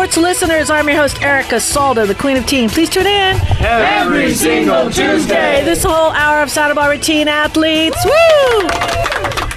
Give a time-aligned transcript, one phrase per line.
[0.00, 0.70] sports listeners.
[0.70, 2.70] I'm your host, Erica Salda, the Queen of Teen.
[2.70, 5.62] Please tune in every single Tuesday.
[5.62, 7.98] This whole hour of Santa Barbara teen athletes.
[8.02, 8.68] Woo!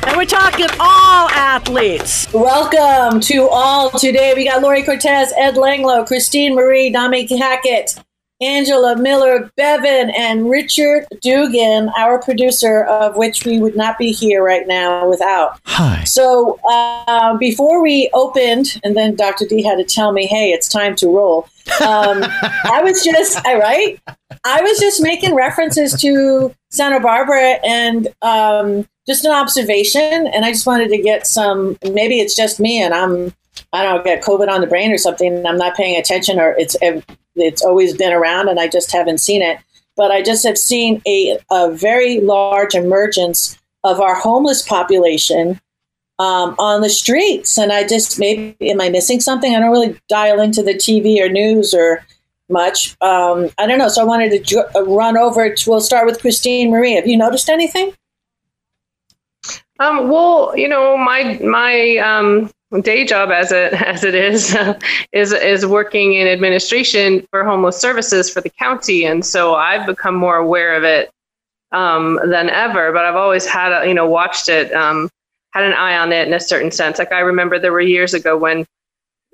[0.05, 2.27] And we're talking all athletes.
[2.33, 4.33] Welcome to all today.
[4.35, 8.03] We got Lori Cortez, Ed Langlo, Christine Marie, Dami Hackett,
[8.41, 14.43] Angela Miller Bevan, and Richard Dugan, our producer, of which we would not be here
[14.43, 15.59] right now without.
[15.65, 16.03] Hi.
[16.03, 19.45] So uh, before we opened, and then Dr.
[19.45, 21.47] D had to tell me, hey, it's time to roll.
[21.81, 22.23] Um,
[22.65, 24.01] I was just, I right?
[24.43, 30.27] I was just making references to Santa Barbara and um, just an observation.
[30.27, 33.33] And I just wanted to get some, maybe it's just me and I'm
[33.71, 36.39] I don't know, get COVID on the brain or something, and I'm not paying attention,
[36.39, 36.75] or it's
[37.35, 39.59] it's always been around and I just haven't seen it.
[39.95, 45.59] But I just have seen a, a very large emergence of our homeless population
[46.19, 47.57] um, on the streets.
[47.57, 49.55] And I just maybe am I missing something?
[49.55, 52.03] I don't really dial into the TV or news or
[52.49, 52.95] much.
[53.01, 53.87] Um, I don't know.
[53.87, 55.53] So I wanted to ju- uh, run over.
[55.53, 56.93] To, we'll start with Christine Marie.
[56.93, 57.93] Have you noticed anything?
[59.79, 62.51] Um, well, you know, my my um,
[62.81, 64.55] day job as it as it is
[65.11, 70.15] is is working in administration for homeless services for the county, and so I've become
[70.15, 71.09] more aware of it
[71.71, 72.91] um, than ever.
[72.91, 75.09] But I've always had a, you know watched it, um,
[75.51, 76.99] had an eye on it in a certain sense.
[76.99, 78.65] Like I remember there were years ago when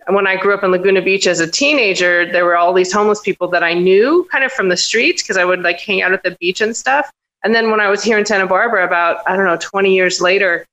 [0.07, 3.21] when I grew up in Laguna Beach as a teenager, there were all these homeless
[3.21, 6.13] people that I knew kind of from the streets because I would like hang out
[6.13, 7.11] at the beach and stuff.
[7.43, 10.19] And then when I was here in Santa Barbara, about I don't know, 20 years
[10.19, 10.65] later,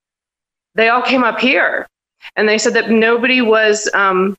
[0.75, 1.87] they all came up here
[2.35, 3.89] and they said that nobody was.
[3.93, 4.37] Um,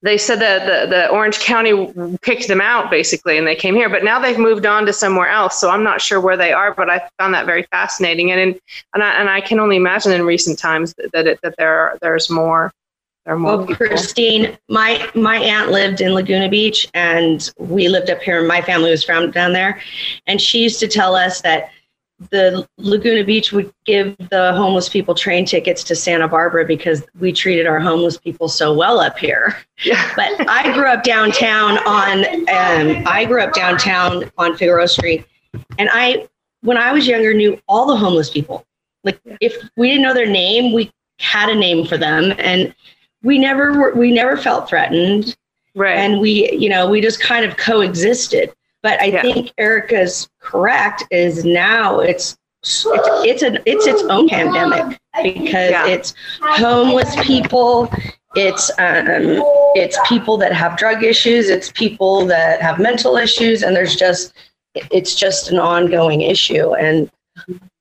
[0.00, 3.88] they said that the, the Orange County picked them out basically, and they came here.
[3.88, 6.72] But now they've moved on to somewhere else, so I'm not sure where they are.
[6.72, 8.60] But I found that very fascinating, and in,
[8.94, 11.98] and I, and I can only imagine in recent times that it, that there are,
[12.00, 12.72] there's more.
[13.24, 13.88] There more well, people.
[13.88, 18.46] Christine, my my aunt lived in Laguna Beach, and we lived up here.
[18.46, 19.82] My family was from down there,
[20.28, 21.70] and she used to tell us that
[22.30, 27.30] the Laguna Beach would give the homeless people train tickets to Santa Barbara because we
[27.32, 29.56] treated our homeless people so well up here.
[29.84, 30.10] Yeah.
[30.16, 35.26] But I grew up downtown on um, I grew up downtown on Figueroa Street,
[35.78, 36.26] and I
[36.62, 38.64] when I was younger knew all the homeless people.
[39.04, 42.74] Like if we didn't know their name, we had a name for them, and
[43.22, 45.36] we never were, we never felt threatened.
[45.74, 45.98] Right.
[45.98, 48.54] And we you know we just kind of coexisted.
[48.86, 49.22] But I yeah.
[49.22, 55.88] think Erica's correct is now it's it's it's an it's its own pandemic because yeah.
[55.88, 57.92] it's homeless people,
[58.36, 59.42] it's um,
[59.74, 64.34] it's people that have drug issues, it's people that have mental issues, and there's just
[64.92, 67.10] it's just an ongoing issue and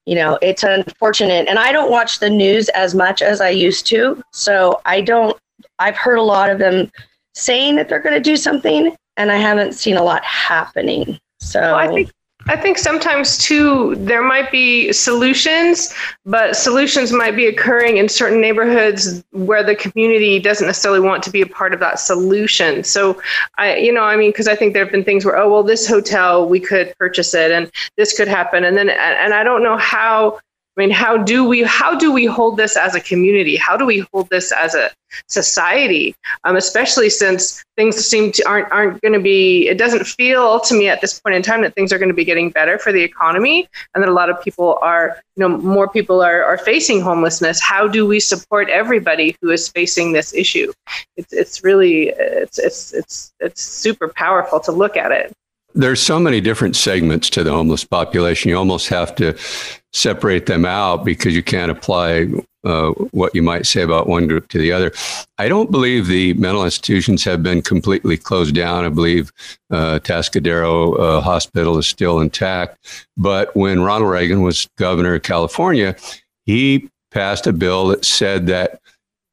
[0.07, 3.85] you know it's unfortunate and i don't watch the news as much as i used
[3.85, 5.37] to so i don't
[5.79, 6.89] i've heard a lot of them
[7.33, 11.20] saying that they're going to do something and I haven't seen a lot happening.
[11.40, 12.12] So well, I think
[12.48, 15.94] I think sometimes too there might be solutions,
[16.26, 21.31] but solutions might be occurring in certain neighborhoods where the community doesn't necessarily want to
[21.31, 22.84] be a part of that solution.
[22.84, 23.20] So
[23.58, 25.64] I, you know, I mean, because I think there have been things where, oh well,
[25.64, 29.64] this hotel we could purchase it, and this could happen, and then and I don't
[29.64, 30.40] know how
[30.78, 33.56] I mean, how do we how do we hold this as a community?
[33.56, 34.91] How do we hold this as a
[35.28, 36.16] society?
[36.44, 39.69] Um, especially since things seem to aren't aren't going to be.
[39.69, 42.16] It doesn't feel to me at this point in time that things are going to
[42.16, 45.58] be getting better for the economy, and that a lot of people are, you know,
[45.58, 47.62] more people are are facing homelessness.
[47.62, 50.74] How do we support everybody who is facing this issue?
[51.16, 55.34] It's it's really it's it's it's it's super powerful to look at it
[55.75, 58.50] there's so many different segments to the homeless population.
[58.50, 59.38] You almost have to
[59.94, 62.28] separate them out because you can't apply
[62.63, 64.91] uh, what you might say about one group to the other.
[65.38, 68.85] I don't believe the mental institutions have been completely closed down.
[68.85, 69.31] I believe
[69.69, 73.08] uh, Atascadero uh, Hospital is still intact.
[73.17, 75.96] But when Ronald Reagan was governor of California,
[76.46, 78.82] he passed a bill that said that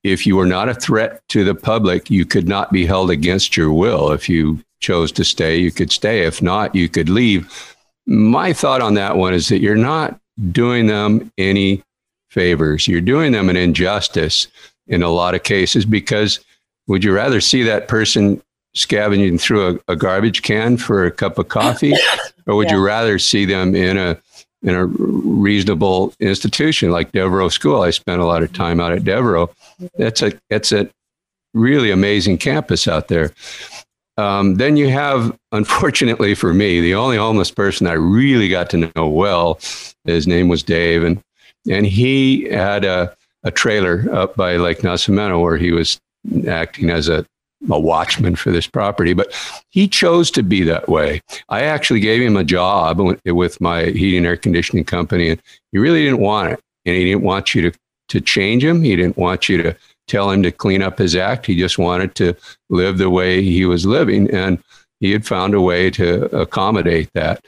[0.05, 3.57] if you were not a threat to the public, you could not be held against
[3.57, 4.11] your will.
[4.11, 6.25] If you chose to stay, you could stay.
[6.27, 7.75] If not, you could leave.
[8.07, 10.21] My thought on that one is that you're not
[10.51, 11.83] doing them any
[12.29, 12.89] favors.
[12.89, 14.49] You're doing them an injustice
[14.89, 16.41] in a lot of cases because
[16.89, 18.43] would you rather see that person
[18.75, 21.95] scavenging through a, a garbage can for a cup of coffee
[22.47, 22.77] or would yeah.
[22.77, 24.21] you rather see them in a
[24.63, 27.83] in a reasonable institution like Devereux School?
[27.83, 29.49] I spent a lot of time out at Devereux.
[29.97, 30.89] That's a that's a
[31.55, 33.33] really amazing campus out there.
[34.19, 38.91] Um, then you have, unfortunately for me, the only homeless person I really got to
[38.95, 39.61] know well.
[40.05, 41.23] His name was Dave, and
[41.71, 43.15] and he had a,
[43.45, 46.01] a trailer up by Lake Nacimiento where he was
[46.49, 47.25] acting as a
[47.71, 49.33] a watchman for this property, but
[49.69, 51.21] he chose to be that way.
[51.49, 56.03] I actually gave him a job with my heating air conditioning company, and he really
[56.03, 56.61] didn't want it.
[56.85, 57.79] And he didn't want you to,
[58.09, 58.83] to change him.
[58.83, 59.77] He didn't want you to
[60.07, 61.47] tell him to clean up his act.
[61.47, 62.35] He just wanted to
[62.71, 64.31] live the way he was living.
[64.31, 64.63] And
[65.01, 67.45] he had found a way to accommodate that.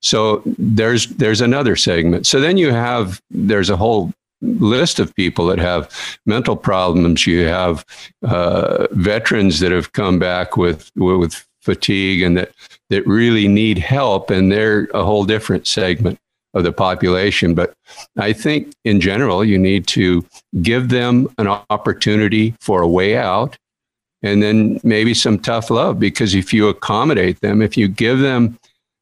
[0.00, 2.26] So there's there's another segment.
[2.26, 5.90] So then you have there's a whole list of people that have
[6.26, 7.26] mental problems.
[7.26, 7.84] You have
[8.22, 12.52] uh, veterans that have come back with with fatigue and that
[12.90, 16.18] that really need help, and they're a whole different segment
[16.58, 17.54] of the population.
[17.54, 17.72] But
[18.18, 20.24] I think in general, you need to
[20.60, 23.56] give them an opportunity for a way out,
[24.22, 25.98] and then maybe some tough love.
[25.98, 28.58] Because if you accommodate them, if you give them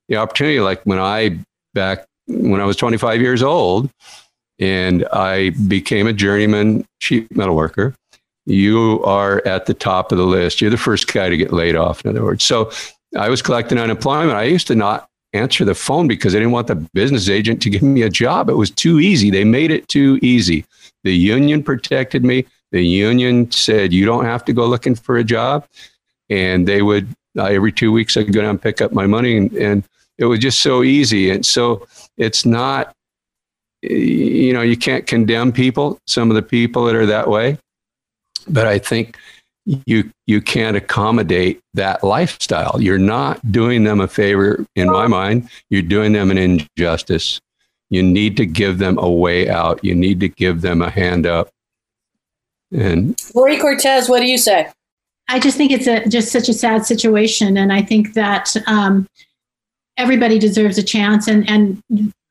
[0.08, 1.38] the opportunity, like when I
[1.74, 3.90] back when I was 25 years old
[4.58, 7.94] and I became a journeyman sheet metal worker,
[8.46, 10.60] you are at the top of the list.
[10.60, 12.44] You're the first guy to get laid off, in other words.
[12.44, 12.70] So
[13.16, 14.36] I was collecting unemployment.
[14.36, 17.70] I used to not answer the phone because I didn't want the business agent to
[17.70, 18.48] give me a job.
[18.48, 19.30] It was too easy.
[19.30, 20.64] They made it too easy.
[21.04, 22.46] The union protected me.
[22.72, 25.66] The union said, you don't have to go looking for a job.
[26.28, 27.06] And they would,
[27.38, 29.36] uh, every two weeks, I'd go down and pick up my money.
[29.36, 29.84] And, and
[30.18, 31.30] it was just so easy.
[31.30, 31.86] And so
[32.16, 32.92] it's not,
[33.82, 37.58] you know, you can't condemn people, some of the people that are that way.
[38.48, 39.16] But I think
[39.66, 42.80] you you can't accommodate that lifestyle.
[42.80, 45.48] You're not doing them a favor, in my mind.
[45.70, 47.40] You're doing them an injustice.
[47.90, 49.84] You need to give them a way out.
[49.84, 51.50] You need to give them a hand up.
[52.72, 54.70] And Lori Cortez, what do you say?
[55.28, 59.08] I just think it's a just such a sad situation, and I think that um,
[59.96, 61.82] everybody deserves a chance, and and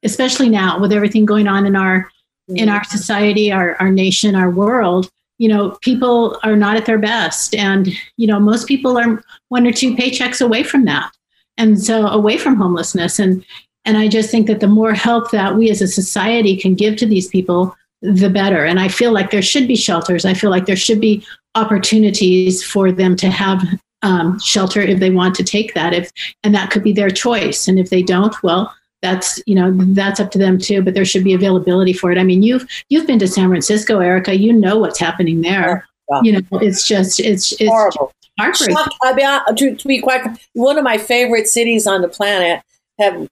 [0.04, 2.10] especially now with everything going on in our
[2.48, 6.98] in our society, our our nation, our world, you know, people are not at their
[6.98, 11.12] best, and you know, most people are one or two paychecks away from that,
[11.58, 13.46] and so away from homelessness, and
[13.86, 16.98] and I just think that the more help that we as a society can give
[16.98, 18.66] to these people, the better.
[18.66, 20.26] And I feel like there should be shelters.
[20.26, 23.64] I feel like there should be opportunities for them to have
[24.02, 26.12] um, shelter if they want to take that if
[26.44, 28.72] and that could be their choice and if they don't well
[29.06, 32.18] that's you know that's up to them too but there should be availability for it
[32.18, 36.22] i mean you've you've been to san francisco erica you know what's happening there yeah.
[36.24, 38.76] you know it's just it's it's horrible heartbreaking.
[39.02, 42.62] I mean, to, to be quite one of my favorite cities on the planet
[43.00, 43.30] have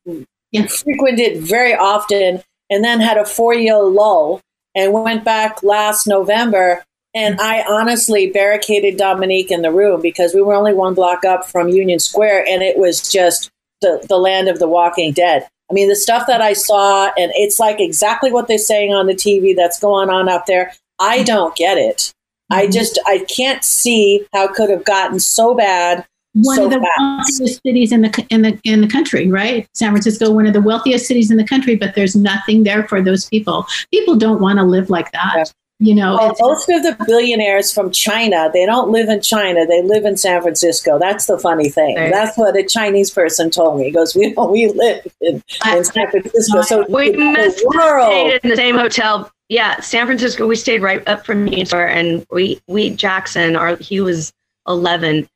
[0.51, 0.67] yeah.
[0.67, 4.41] frequented very often and then had a four year lull
[4.75, 6.83] and went back last november
[7.15, 11.45] and I honestly barricaded Dominique in the room because we were only one block up
[11.45, 15.47] from Union Square and it was just the, the land of the walking dead.
[15.69, 19.07] I mean, the stuff that I saw, and it's like exactly what they're saying on
[19.07, 20.73] the TV that's going on up there.
[20.99, 22.13] I don't get it.
[22.51, 22.71] I mm-hmm.
[22.71, 26.79] just, I can't see how it could have gotten so bad one so of the
[26.79, 26.99] fast.
[26.99, 29.67] wealthiest cities in the in the in the country, right?
[29.73, 33.01] San Francisco, one of the wealthiest cities in the country, but there's nothing there for
[33.01, 33.65] those people.
[33.91, 35.53] People don't want to live like that.
[35.79, 39.81] You know, well, most of the billionaires from China, they don't live in China; they
[39.81, 40.99] live in San Francisco.
[40.99, 41.95] That's the funny thing.
[41.95, 42.11] Right.
[42.11, 43.85] That's what a Chinese person told me.
[43.85, 48.49] He goes, "We we live in, in San Francisco, so we the world stayed in
[48.51, 50.47] the same hotel." Yeah, San Francisco.
[50.47, 54.31] We stayed right up from Square, and we we Jackson, our he was
[54.67, 55.27] eleven,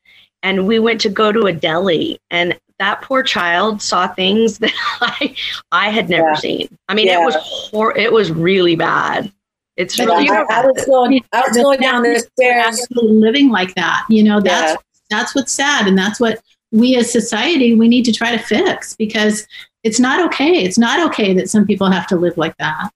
[0.42, 4.72] and we went to go to a deli, and that poor child saw things that
[5.00, 5.34] I
[5.72, 6.36] I had never yeah.
[6.36, 6.78] seen.
[6.88, 7.20] I mean, yeah.
[7.20, 9.32] it was hor- it was really bad.
[9.78, 10.28] It's really.
[10.28, 11.24] I, I, was going.
[11.32, 14.04] I was going down the stairs, living like that.
[14.10, 14.76] You know, that's yeah.
[15.08, 16.40] that's what's sad, and that's what
[16.72, 19.46] we as society we need to try to fix because
[19.84, 20.64] it's not okay.
[20.64, 22.90] It's not okay that some people have to live like that.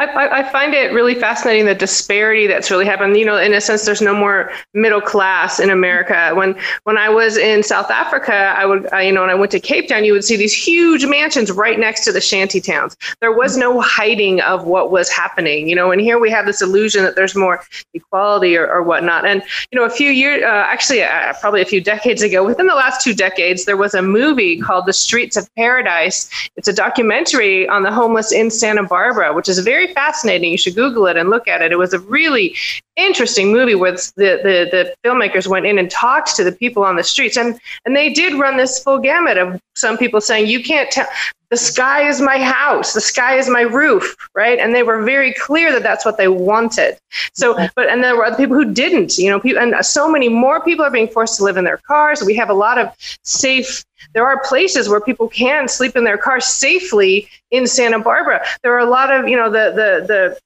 [0.00, 3.18] I, I, find it really fascinating the disparity that's really happened.
[3.18, 6.32] You know, in a sense, there's no more middle class in America.
[6.34, 9.50] When when I was in South Africa, I would, I, you know, when I went
[9.52, 12.96] to Cape Town, you would see these huge mansions right next to the shanty towns.
[13.20, 15.68] There was no hiding of what was happening.
[15.68, 19.26] You know, and here we have this illusion that there's more equality or, or whatnot.
[19.26, 22.66] And you know, a few years, uh, actually, uh, probably a few decades ago, within
[22.66, 26.30] the last two decades, there was a movie called The Streets of Paradise.
[26.56, 30.50] It's a documentary on the homeless in Santa Barbara, which is very fascinating.
[30.50, 31.72] You should Google it and look at it.
[31.72, 32.56] It was a really
[33.04, 36.96] interesting movie where the, the, the filmmakers went in and talked to the people on
[36.96, 37.36] the streets.
[37.36, 41.06] And, and they did run this full gamut of some people saying, you can't tell,
[41.50, 44.58] the sky is my house, the sky is my roof, right?
[44.58, 46.96] And they were very clear that that's what they wanted.
[47.34, 50.28] So, but, and there were other people who didn't, you know, people, and so many
[50.28, 52.22] more people are being forced to live in their cars.
[52.22, 56.18] We have a lot of safe there are places where people can sleep in their
[56.18, 58.44] cars safely in Santa Barbara.
[58.62, 60.38] There are a lot of, you know, the the the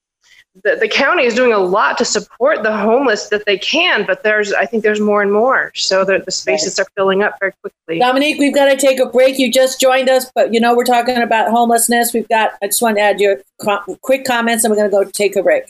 [0.62, 4.22] the, the county is doing a lot to support the homeless that they can, but
[4.22, 5.72] there's I think there's more and more.
[5.74, 7.98] So the, the spaces are filling up very quickly.
[7.98, 9.38] Dominique, we've got to take a break.
[9.38, 12.12] You just joined us, but you know we're talking about homelessness.
[12.14, 12.52] We've got.
[12.62, 13.40] I just want to add your
[14.02, 15.64] quick comments, and we're going to go take a break.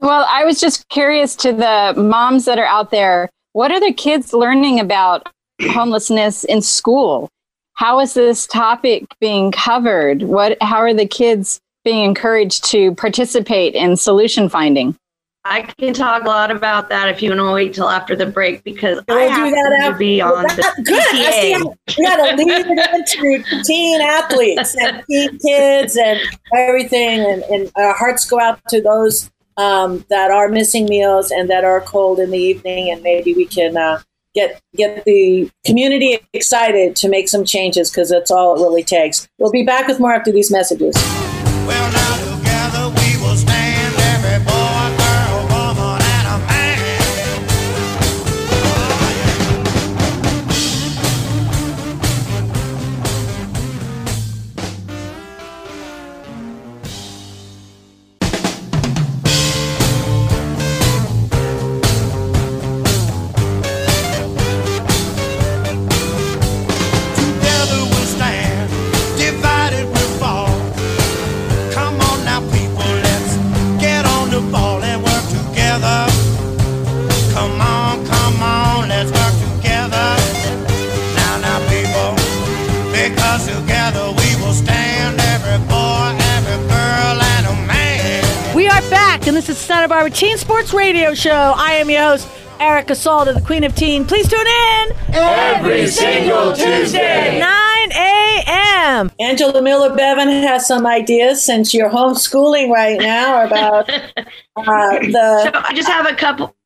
[0.00, 3.30] Well, I was just curious to the moms that are out there.
[3.52, 5.28] What are the kids learning about
[5.62, 7.28] homelessness in school?
[7.74, 10.22] How is this topic being covered?
[10.22, 10.56] What?
[10.60, 14.96] How are the kids being encouraged to participate in solution finding?
[15.46, 18.24] I can talk a lot about that if you want to wait till after the
[18.24, 21.02] break because We'll I do happen that to be on Well, the that- good.
[21.12, 26.18] I see how- we got to lead it into teen athletes and teen kids and
[26.56, 31.50] everything, and, and our hearts go out to those um, that are missing meals and
[31.50, 34.00] that are cold in the evening, and maybe we can uh,
[34.34, 39.28] get get the community excited to make some changes because that's all it really takes.
[39.38, 40.94] We'll be back with more after these messages.
[41.66, 42.33] Well, now
[89.84, 91.52] Santa Barbara Teen Sports Radio Show.
[91.54, 92.26] I am your host,
[92.58, 94.06] Erica Salda, the Queen of Teen.
[94.06, 97.38] Please tune in Every single Tuesday.
[97.38, 99.10] 9 a.m.
[99.20, 104.24] Angela Miller Bevan has some ideas since you're homeschooling right now about uh,
[104.56, 105.50] the.
[105.52, 106.56] So I just have a couple.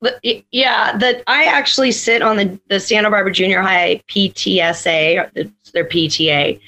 [0.53, 5.51] Yeah, that I actually sit on the the Santa Barbara Junior High PTSA, or the,
[5.75, 6.61] their PTA,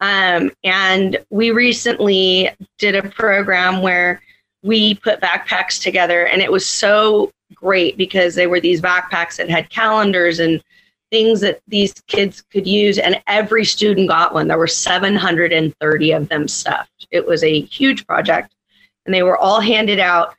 [0.00, 4.22] um, and we recently did a program where
[4.62, 9.48] we put backpacks together, and it was so great because they were these backpacks that
[9.48, 10.62] had calendars and
[11.10, 14.48] things that these kids could use and every student got one.
[14.48, 17.06] There were 730 of them stuffed.
[17.10, 18.54] It was a huge project
[19.04, 20.34] and they were all handed out.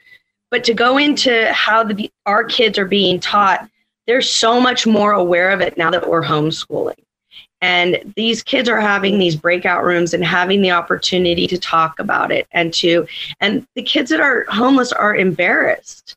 [0.52, 3.70] But to go into how the our kids are being taught
[4.06, 6.96] they're so much more aware of it now that we're homeschooling
[7.62, 12.32] and these kids are having these breakout rooms and having the opportunity to talk about
[12.32, 13.08] it and to
[13.40, 16.16] and the kids that are homeless are embarrassed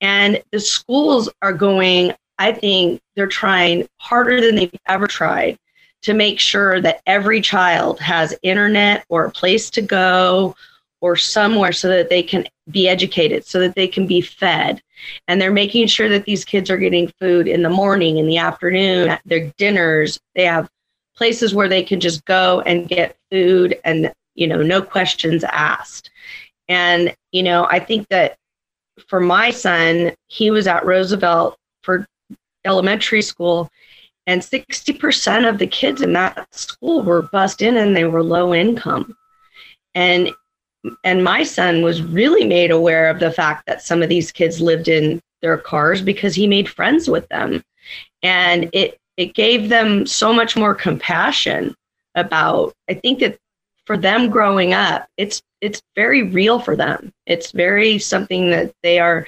[0.00, 5.58] and the schools are going i think they're trying harder than they've ever tried
[6.02, 10.54] to make sure that every child has internet or a place to go
[11.00, 14.80] or somewhere so that they can be educated, so that they can be fed.
[15.26, 18.38] And they're making sure that these kids are getting food in the morning, in the
[18.38, 20.18] afternoon, their dinners.
[20.34, 20.70] They have
[21.16, 26.10] places where they can just go and get food and, you know, no questions asked.
[26.68, 28.36] And, you know, I think that
[29.08, 32.06] for my son, he was at Roosevelt for
[32.64, 33.70] elementary school
[34.26, 38.54] and 60% of the kids in that school were bussed in and they were low
[38.54, 39.16] income
[39.94, 40.30] and
[41.04, 44.60] and my son was really made aware of the fact that some of these kids
[44.60, 47.62] lived in their cars because he made friends with them
[48.22, 51.74] and it it gave them so much more compassion
[52.14, 53.38] about i think that
[53.86, 57.12] for them growing up it's it's very real for them.
[57.24, 59.26] It's very something that they are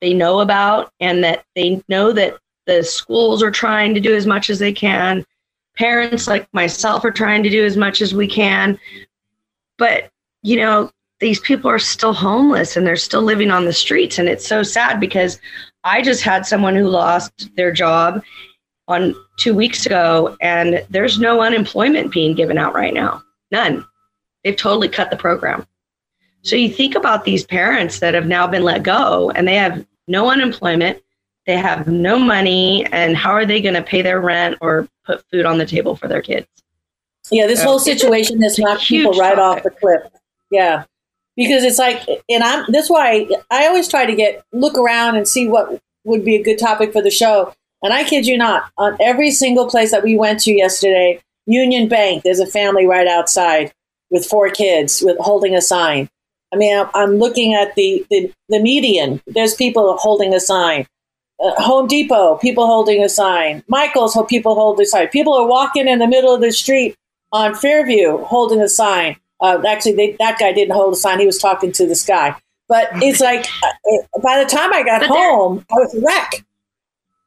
[0.00, 4.26] they know about and that they know that the schools are trying to do as
[4.26, 5.24] much as they can.
[5.76, 8.78] Parents like myself are trying to do as much as we can.
[9.78, 10.10] But
[10.42, 14.18] you know these people are still homeless and they're still living on the streets.
[14.18, 15.40] And it's so sad because
[15.84, 18.22] i just had someone who lost their job
[18.88, 23.22] on two weeks ago and there's no unemployment being given out right now.
[23.50, 23.84] None.
[24.44, 25.66] They've totally cut the program.
[26.42, 29.86] So you think about these parents that have now been let go and they have
[30.08, 31.02] no unemployment
[31.46, 35.24] they have no money and how are they going to pay their rent or put
[35.30, 36.46] food on the table for their kids?
[37.30, 40.02] Yeah, this whole situation has it's knocked people huge right off the cliff.
[40.50, 40.84] Yeah,
[41.36, 45.26] because it's like, and I'm that's why I always try to get look around and
[45.26, 47.54] see what would be a good topic for the show.
[47.82, 51.88] And I kid you not, on every single place that we went to yesterday, Union
[51.88, 53.72] Bank, there's a family right outside
[54.10, 56.08] with four kids with holding a sign.
[56.52, 59.22] I mean, I'm, looking at the, the the median.
[59.26, 60.86] There's people holding a sign.
[61.42, 63.64] Uh, Home Depot, people holding a sign.
[63.68, 65.08] Michael's, people holding a sign.
[65.08, 66.94] People are walking in the middle of the street
[67.32, 69.16] on Fairview holding a sign.
[69.40, 71.18] Uh, actually, they, that guy didn't hold a sign.
[71.18, 72.36] He was talking to this guy.
[72.68, 76.44] But it's like uh, by the time I got home, I was a wreck.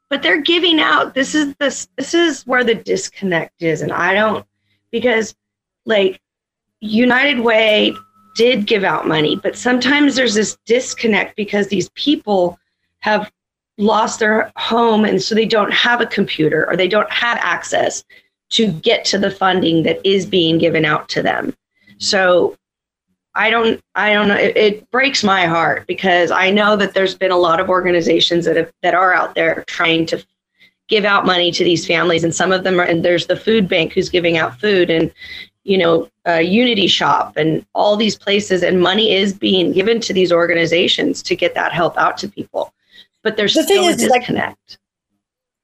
[0.10, 3.82] But they're giving out this is this this is where the disconnect is.
[3.82, 4.46] And i don't
[4.92, 5.36] because
[5.86, 6.22] like
[6.82, 7.94] united way
[8.36, 12.60] did give out money but sometimes there's this disconnect because these people
[13.00, 13.32] have
[13.78, 18.04] lost their home and so they don't have a computer or they don't have access
[18.50, 21.54] to get to the funding that is being given out to them.
[21.98, 22.56] So
[23.36, 27.16] i don't i don't know it, it breaks my heart because i know that there's
[27.16, 30.24] been a lot of organizations that have that are out there trying to
[30.88, 33.68] give out money to these families and some of them are and there's the food
[33.68, 35.12] bank who's giving out food and
[35.64, 40.14] you know uh, Unity Shoppe and all these places and money is being given to
[40.14, 42.74] these organizations to get that help out to people
[43.24, 44.78] but there's The thing still a is, like- disconnect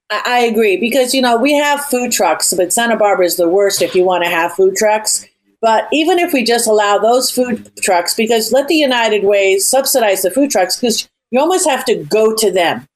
[0.09, 3.47] I, I agree because you know we have food trucks, but Santa Barbara is the
[3.47, 5.25] worst if you want to have food trucks.
[5.61, 10.23] But even if we just allow those food trucks, because let the United Ways subsidize
[10.23, 12.87] the food trucks, because you almost have to go to them.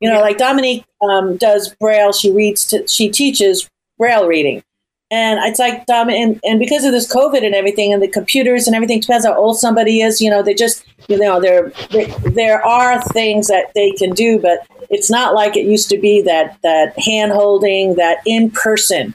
[0.00, 2.12] You know, like Dominique um, does Braille.
[2.12, 2.64] She reads.
[2.66, 4.62] To, she teaches Braille reading,
[5.10, 6.10] and it's like Dom.
[6.10, 9.34] And, and because of this COVID and everything, and the computers and everything, depends how
[9.34, 10.20] old somebody is.
[10.20, 14.40] You know, they just you know there there, there are things that they can do,
[14.40, 14.60] but
[14.90, 19.14] it's not like it used to be that that hand holding, that in person.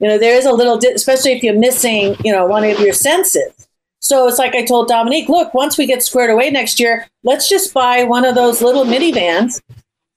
[0.00, 2.78] You know, there is a little, di- especially if you're missing, you know, one of
[2.80, 3.68] your senses.
[4.00, 7.48] So it's like I told Dominique, look, once we get squared away next year, let's
[7.48, 9.60] just buy one of those little minivans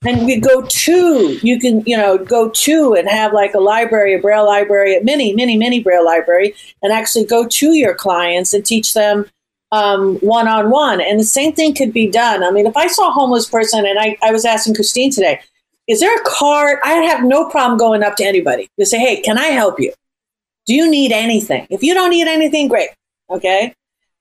[0.05, 4.13] and we go to, you can, you know, go to and have like a library,
[4.13, 8.53] a braille library, a mini, mini, mini braille library, and actually go to your clients
[8.53, 9.25] and teach them
[9.71, 11.01] one on one.
[11.01, 12.43] And the same thing could be done.
[12.43, 15.41] I mean, if I saw a homeless person and I, I was asking Christine today,
[15.89, 16.77] is there a card?
[16.83, 19.91] I have no problem going up to anybody to say, hey, can I help you?
[20.67, 21.65] Do you need anything?
[21.71, 22.89] If you don't need anything, great.
[23.29, 23.73] Okay.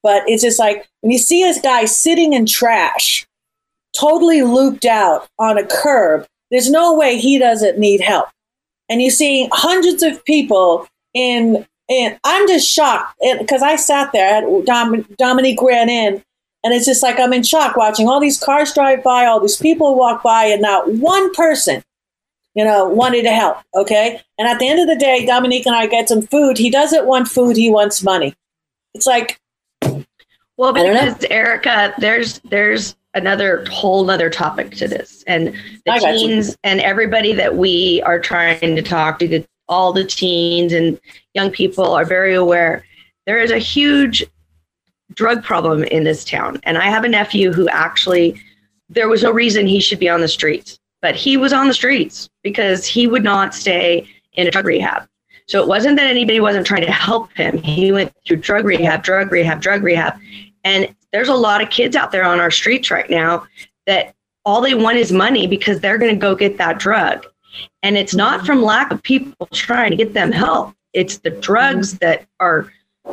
[0.02, 3.26] But it's just like when you see this guy sitting in trash,
[3.94, 8.28] totally looped out on a curb, there's no way he doesn't need help.
[8.88, 14.40] And you see hundreds of people in, and I'm just shocked because I sat there,
[14.64, 16.22] Dom, Dominique ran in,
[16.64, 19.56] and it's just like I'm in shock watching all these cars drive by, all these
[19.56, 21.82] people walk by, and not one person,
[22.54, 23.58] you know, wanted to help.
[23.74, 24.20] Okay.
[24.38, 26.58] And at the end of the day, Dominique and I get some food.
[26.58, 28.34] He doesn't want food, he wants money.
[28.94, 29.40] It's like,
[30.56, 31.04] Well, I don't know.
[31.06, 35.48] because Erica, there's there's another whole nother topic to this, and
[35.86, 36.00] the you.
[36.00, 40.98] teens and everybody that we are trying to talk to, the, all the teens and
[41.34, 42.84] young people are very aware.
[43.26, 44.24] There is a huge
[45.18, 48.40] drug problem in this town, and I have a nephew who actually
[48.88, 51.74] there was no reason he should be on the streets, but he was on the
[51.74, 55.08] streets because he would not stay in a drug rehab.
[55.48, 57.58] So it wasn't that anybody wasn't trying to help him.
[57.58, 60.14] He went through drug rehab, drug rehab, drug rehab.
[60.62, 63.46] And there's a lot of kids out there on our streets right now
[63.86, 67.26] that all they want is money because they're going to go get that drug.
[67.82, 68.46] And it's not mm-hmm.
[68.46, 70.74] from lack of people trying to get them help.
[70.92, 72.06] It's the drugs mm-hmm.
[72.06, 72.72] that are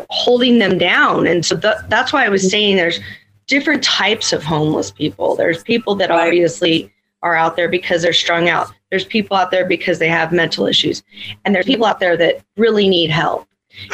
[0.10, 1.28] holding them down.
[1.28, 3.00] And so th- that's why I was saying there's
[3.48, 5.36] different types of homeless people.
[5.36, 6.28] There's people that Right.
[6.28, 8.72] obviously are out there because they're strung out.
[8.90, 11.04] There's people out there because they have mental issues.
[11.44, 13.48] And there's people out there that really need help.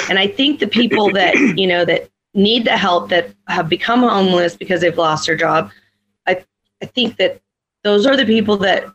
[0.10, 4.02] And I think the people that, you know, that need the help that have become
[4.02, 5.72] homeless because they've lost their job,
[6.28, 6.44] I
[6.82, 7.42] I think that
[7.84, 8.86] those are the people that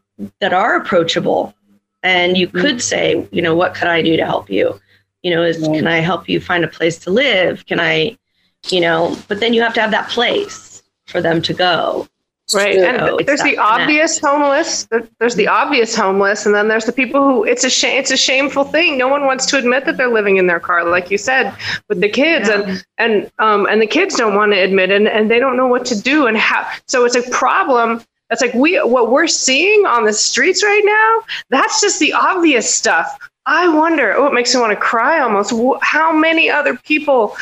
[0.41, 1.55] that are approachable.
[2.03, 2.61] And you mm-hmm.
[2.61, 4.81] could say, you know, what could I do to help you?
[5.27, 7.67] You know, is can I help you find a place to live?
[7.67, 8.17] Can I,
[8.69, 12.07] you know, but then you have to have that place for them to go.
[12.55, 12.77] Right.
[12.77, 13.59] So And there's the connect.
[13.59, 14.87] obvious homeless.
[15.19, 17.99] There's the obvious homeless, and then there's the people who it's a shame.
[17.99, 18.99] It's a shameful thing.
[18.99, 21.53] No one wants to admit that they're living in their car, like you said,
[21.89, 25.29] with the kids, and and um and the kids don't want to admit, and and
[25.29, 26.65] they don't know what to do and how.
[26.87, 28.01] So it's a problem.
[28.31, 31.35] That's like we what we're seeing on the streets right now.
[31.51, 33.19] That's just the obvious stuff.
[33.47, 34.13] I wonder.
[34.15, 35.53] Oh, it makes me want to cry almost.
[35.81, 37.37] How many other people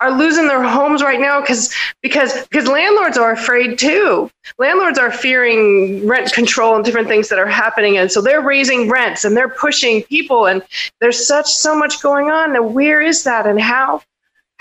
[0.00, 5.12] are losing their homes right now because because because landlords are afraid too landlords are
[5.12, 9.36] fearing rent control and different things that are happening and so they're raising rents and
[9.36, 10.62] they're pushing people and
[11.00, 13.96] there's such so much going on where is that and how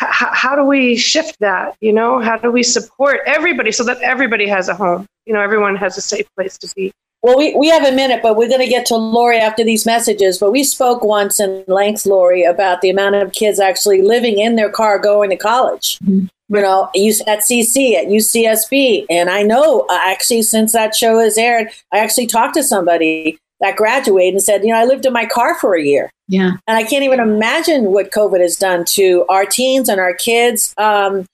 [0.02, 4.02] h- how do we shift that you know how do we support everybody so that
[4.02, 7.54] everybody has a home you know everyone has a safe place to be Well, we,
[7.56, 10.38] we have a minute, but we're going to get to Lori after these messages.
[10.38, 14.56] But we spoke once in length, Lori, about the amount of kids actually living in
[14.56, 16.00] their car going to college.
[16.52, 16.86] You know,
[17.28, 19.06] at CC, at UCSB.
[19.10, 23.38] And I know uh, actually, since that show has aired, I actually talked to somebody
[23.60, 26.10] that graduated and said, you know, I lived in my car for a year.
[26.28, 26.52] Yeah.
[26.68, 30.74] And I can't even imagine what COVID has done to our teens and our kids.
[30.78, 31.26] Um,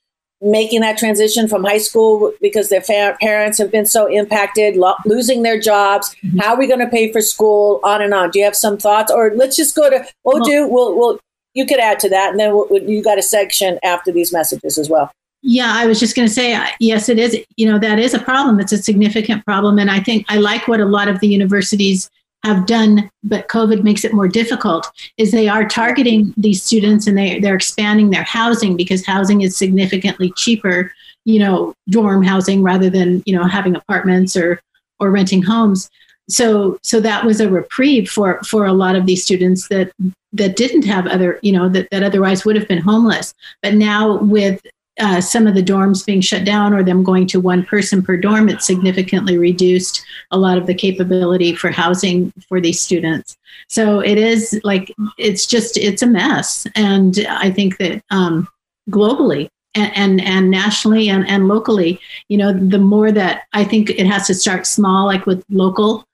[0.42, 4.94] making that transition from high school because their fa- parents have been so impacted, lo-
[5.06, 6.14] losing their jobs.
[6.22, 6.38] Mm-hmm.
[6.38, 7.80] How are we going to pay for school?
[7.84, 8.30] On and on.
[8.30, 10.68] Do you have some thoughts, or let's just go to Odu?
[10.68, 11.18] We'll, we'll
[11.54, 14.76] you could add to that, and then we'll, you got a section after these messages
[14.76, 15.10] as well.
[15.42, 17.38] Yeah, I was just going to say, yes, it is.
[17.56, 18.58] You know, that is a problem.
[18.58, 19.78] It's a significant problem.
[19.78, 22.10] And I think I like what a lot of the universities
[22.44, 27.18] have done, but COVID makes it more difficult, is they are targeting these students and
[27.18, 30.92] they, they're expanding their housing because housing is significantly cheaper,
[31.24, 34.60] you know, dorm housing rather than, you know, having apartments or,
[35.00, 35.90] or renting homes.
[36.28, 39.92] So, so that was a reprieve for, for a lot of these students that,
[40.32, 43.34] that didn't have other, you know, that, that otherwise would have been homeless.
[43.62, 44.60] But now with
[44.98, 48.16] uh, some of the dorms being shut down or them going to one person per
[48.16, 53.36] dorm, it significantly reduced a lot of the capability for housing for these students.
[53.68, 56.66] So it is like, it's just, it's a mess.
[56.74, 58.48] And I think that um,
[58.90, 63.90] globally, and, and, and nationally and, and locally, you know, the more that I think
[63.90, 66.06] it has to start small, like with local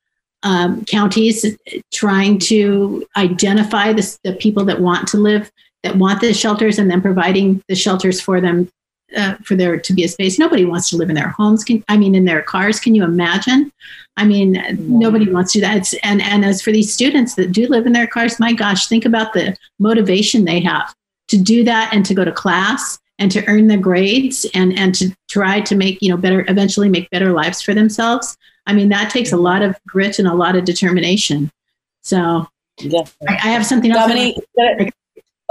[0.42, 1.46] um, counties
[1.92, 6.90] trying to identify the, the people that want to live that want the shelters and
[6.90, 8.68] then providing the shelters for them
[9.16, 10.38] uh, for there to be a space.
[10.38, 11.64] Nobody wants to live in their homes.
[11.64, 12.80] Can, I mean, in their cars.
[12.80, 13.70] Can you imagine?
[14.16, 14.72] I mean, yeah.
[14.78, 15.76] nobody wants to do that.
[15.78, 18.86] It's, and and as for these students that do live in their cars, my gosh,
[18.86, 20.94] think about the motivation they have
[21.28, 24.94] to do that and to go to class and to earn the grades and and
[24.96, 28.36] to try to make you know better eventually make better lives for themselves.
[28.66, 31.50] I mean, that takes a lot of grit and a lot of determination.
[32.02, 32.46] So
[32.78, 33.02] yeah.
[33.28, 34.08] I, I have something else.
[34.08, 34.44] Dominique,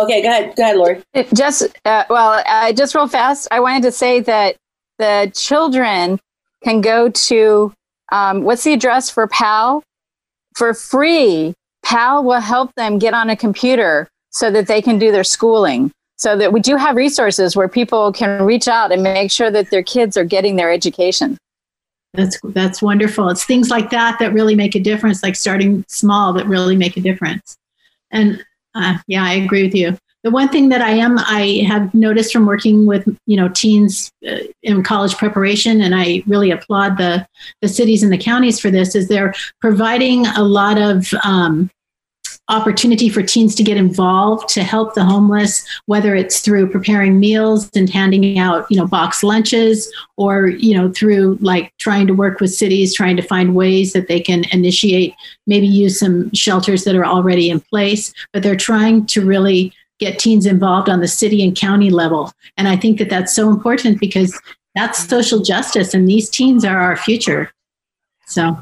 [0.01, 0.55] Okay, go ahead.
[0.55, 1.03] Go ahead, Lori.
[1.33, 3.47] Just uh, well, uh, just real fast.
[3.51, 4.55] I wanted to say that
[4.97, 6.19] the children
[6.63, 7.71] can go to
[8.11, 9.83] um, what's the address for PAL
[10.55, 11.53] for free.
[11.83, 15.91] PAL will help them get on a computer so that they can do their schooling.
[16.17, 19.69] So that we do have resources where people can reach out and make sure that
[19.71, 21.37] their kids are getting their education.
[22.13, 23.29] That's that's wonderful.
[23.29, 26.97] It's things like that that really make a difference, like starting small that really make
[26.97, 27.55] a difference.
[28.11, 28.43] And
[28.75, 29.97] uh, yeah, I agree with you.
[30.23, 34.11] The one thing that I am, I have noticed from working with you know teens
[34.27, 37.25] uh, in college preparation, and I really applaud the
[37.61, 41.71] the cities and the counties for this, is they're providing a lot of um,
[42.51, 47.69] opportunity for teens to get involved to help the homeless whether it's through preparing meals
[47.75, 52.39] and handing out you know box lunches or you know through like trying to work
[52.39, 55.15] with cities trying to find ways that they can initiate
[55.47, 58.13] maybe use some shelters that are already in place.
[58.33, 62.31] But they're trying to really get teens involved on the city and county level.
[62.57, 64.39] And i think that that's so important because
[64.75, 67.51] that's social justice and these teens are our future.
[68.25, 68.57] So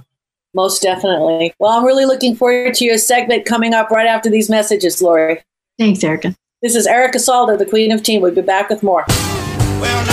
[0.53, 1.53] most definitely.
[1.59, 5.41] Well, I'm really looking forward to your segment coming up right after these messages, Lori.
[5.77, 6.35] Thanks, Erica.
[6.61, 8.21] This is Erica Salda, the Queen of Team.
[8.21, 9.05] We'll be back with more.
[9.07, 10.05] Well,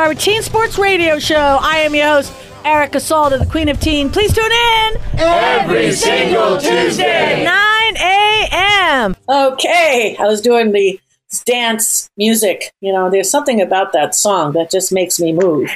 [0.00, 1.58] Barbara Teen Sports Radio Show.
[1.60, 2.32] I am your host,
[2.64, 4.08] Erica Salda, the Queen of Teen.
[4.08, 9.14] Please tune in every single Tuesday, 9 a.m.
[9.28, 10.98] Okay, I was doing the
[11.44, 12.72] dance music.
[12.80, 15.70] You know, there's something about that song that just makes me move.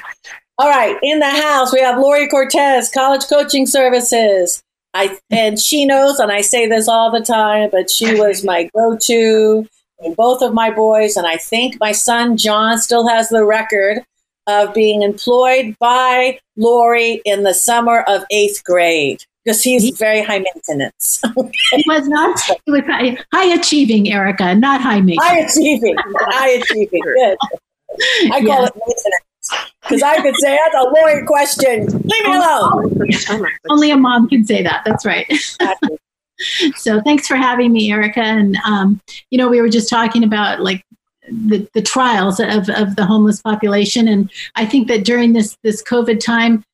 [0.57, 4.63] All right, in the house we have Lori Cortez, College Coaching Services.
[4.95, 8.71] I and she knows, and I say this all the time, but she was my
[8.75, 13.45] go-to in both of my boys, and I think my son John still has the
[13.45, 14.03] record
[14.47, 20.39] of being employed by Lori in the summer of eighth grade because he's very high
[20.39, 21.21] maintenance.
[21.71, 25.23] he was not he was high, high, achieving, Erica, not high maintenance.
[25.23, 27.01] High achieving, high achieving.
[27.03, 27.39] Good.
[28.33, 31.87] I call it maintenance because I could say that's a Lori question.
[31.87, 32.99] Leave me alone.
[33.69, 34.83] Only a mom can say that.
[34.85, 35.31] That's right.
[36.77, 38.21] So thanks for having me, Erica.
[38.21, 40.85] And um, you know, we were just talking about like
[41.29, 45.83] the, the trials of, of the homeless population, and I think that during this this
[45.83, 46.65] COVID time,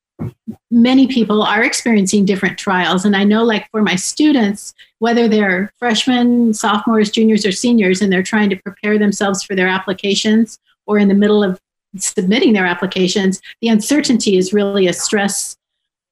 [0.70, 3.04] many people are experiencing different trials.
[3.04, 8.12] And I know, like for my students, whether they're freshmen, sophomores, juniors, or seniors, and
[8.12, 11.58] they're trying to prepare themselves for their applications or in the middle of
[11.96, 15.56] submitting their applications, the uncertainty is really a stress.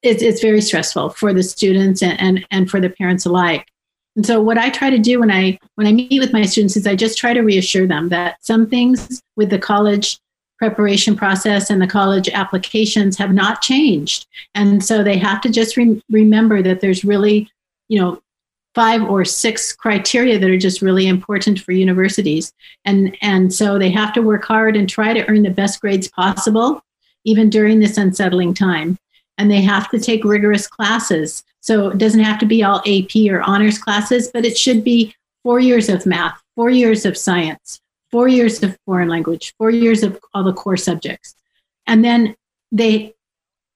[0.01, 3.67] It's, it's very stressful for the students and, and, and for the parents alike.
[4.15, 6.75] And so what I try to do when I when I meet with my students
[6.75, 10.19] is I just try to reassure them that some things with the college
[10.59, 14.27] preparation process and the college applications have not changed.
[14.53, 17.49] And so they have to just re- remember that there's really,
[17.87, 18.21] you know,
[18.75, 22.53] five or six criteria that are just really important for universities.
[22.85, 26.09] And, and so they have to work hard and try to earn the best grades
[26.09, 26.83] possible,
[27.23, 28.97] even during this unsettling time.
[29.37, 31.43] And they have to take rigorous classes.
[31.61, 35.15] So it doesn't have to be all AP or honors classes, but it should be
[35.43, 40.03] four years of math, four years of science, four years of foreign language, four years
[40.03, 41.35] of all the core subjects.
[41.87, 42.35] And then
[42.71, 43.13] they,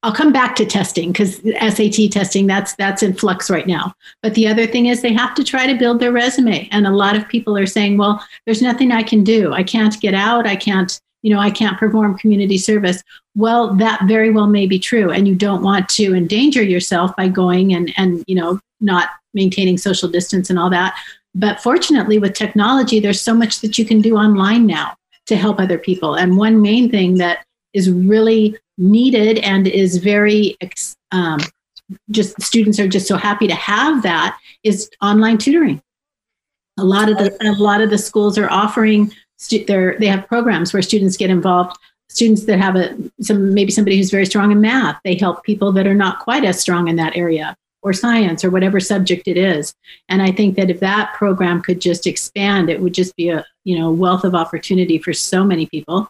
[0.01, 3.93] I'll come back to testing because SAT testing, that's, that's in flux right now.
[4.21, 6.67] But the other thing is they have to try to build their resume.
[6.71, 9.53] And a lot of people are saying, well, there's nothing I can do.
[9.53, 10.45] I can't get out.
[10.45, 13.01] I can't, you know, I can't perform community service.
[13.35, 15.09] Well, that very well may be true.
[15.09, 19.77] And you don't want to endanger yourself by going and, and, you know, not maintaining
[19.77, 20.95] social distance and all that.
[21.33, 25.59] But fortunately, with technology, there's so much that you can do online now to help
[25.59, 26.15] other people.
[26.15, 30.57] And one main thing that is really needed and is very
[31.11, 31.39] um,
[32.11, 35.81] just students are just so happy to have that is online tutoring.
[36.79, 39.11] A lot of the a lot of the schools are offering
[39.43, 39.65] stu-
[39.99, 41.77] they have programs where students get involved.
[42.09, 45.71] Students that have a some maybe somebody who's very strong in math, they help people
[45.73, 49.37] that are not quite as strong in that area or science or whatever subject it
[49.37, 49.73] is.
[50.09, 53.45] And I think that if that program could just expand, it would just be a
[53.63, 56.07] you know wealth of opportunity for so many people.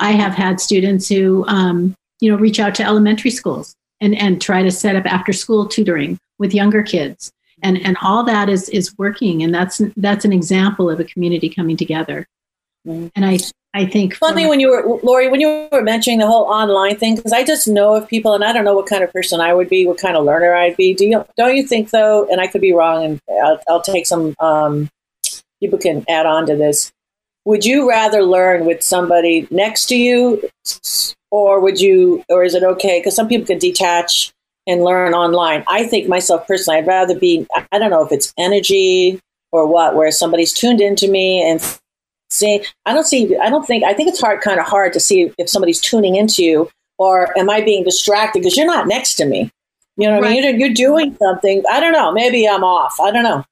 [0.00, 4.42] I have had students who um, you know reach out to elementary schools and and
[4.42, 7.32] try to set up after school tutoring with younger kids.
[7.62, 11.48] And, and all that is is working and that's that's an example of a community
[11.48, 12.26] coming together
[12.84, 13.38] and I
[13.72, 17.16] I think funny when you were Lori when you were mentioning the whole online thing
[17.16, 19.52] because I just know of people and I don't know what kind of person I
[19.52, 20.94] would be, what kind of learner I'd be.
[20.94, 22.28] Do you don't you think though?
[22.30, 24.88] And I could be wrong, and I'll, I'll take some um,
[25.60, 26.92] people can add on to this.
[27.46, 30.48] Would you rather learn with somebody next to you,
[31.30, 33.00] or would you, or is it okay?
[33.00, 34.32] Because some people can detach
[34.66, 35.64] and learn online.
[35.68, 37.46] I think myself personally, I'd rather be.
[37.72, 39.20] I don't know if it's energy
[39.52, 41.60] or what, where somebody's tuned into me and
[42.30, 45.00] see i don't see i don't think i think it's hard kind of hard to
[45.00, 48.40] see if somebody's tuning into you or am i being distracted?
[48.40, 49.50] Because you're not next to me.
[49.96, 50.30] You know what right.
[50.30, 50.42] i mean?
[50.44, 51.62] You're, you're doing something.
[51.70, 52.12] I don't know.
[52.12, 52.98] Maybe i'm off.
[53.00, 53.44] I don't know.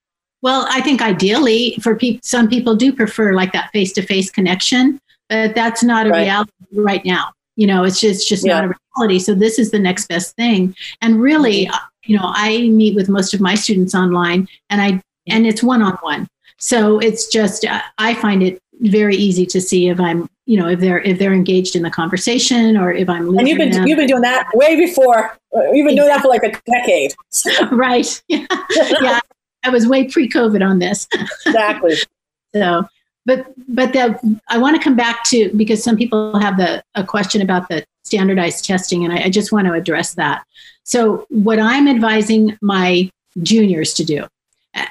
[0.42, 5.54] Well i think ideally for people some people do prefer like that face-to-face connection but
[5.54, 6.22] that's not a right.
[6.22, 7.32] reality right now.
[7.56, 8.54] You know it's just just yeah.
[8.54, 9.18] not a reality.
[9.18, 10.74] So this is the next best thing.
[11.00, 11.76] And really mm-hmm.
[12.04, 16.26] you know i meet with most of my students online and i and it's one-on-one
[16.62, 20.68] so it's just uh, i find it very easy to see if I'm, you know,
[20.68, 23.36] if they're if they're engaged in the conversation or if I'm.
[23.38, 23.86] And you've been them.
[23.86, 25.36] you've been doing that way before.
[25.52, 27.14] You've been doing that for like a decade.
[27.70, 28.22] right.
[28.28, 28.46] Yeah.
[29.00, 29.20] yeah.
[29.64, 31.06] I was way pre-COVID on this.
[31.46, 31.94] Exactly.
[32.54, 32.84] so,
[33.24, 37.04] but but the, I want to come back to because some people have the a
[37.04, 40.44] question about the standardized testing, and I, I just want to address that.
[40.82, 43.10] So, what I'm advising my
[43.42, 44.26] juniors to do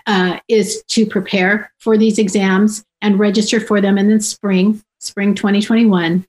[0.05, 5.35] uh, is to prepare for these exams and register for them in the spring, spring
[5.35, 6.25] 2021,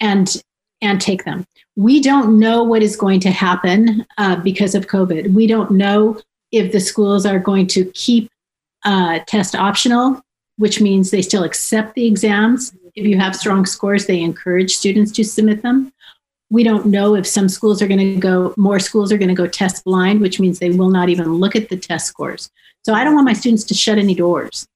[0.00, 0.42] and
[0.80, 1.46] and take them.
[1.76, 5.32] We don't know what is going to happen uh, because of COVID.
[5.32, 8.30] We don't know if the schools are going to keep
[8.84, 10.20] uh, test optional,
[10.56, 12.74] which means they still accept the exams.
[12.94, 15.92] If you have strong scores, they encourage students to submit them.
[16.50, 19.34] We don't know if some schools are going to go, more schools are going to
[19.34, 22.50] go test blind, which means they will not even look at the test scores.
[22.82, 24.66] So I don't want my students to shut any doors.